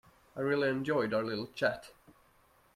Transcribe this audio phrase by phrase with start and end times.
[0.35, 1.91] I really enjoyed our little chat.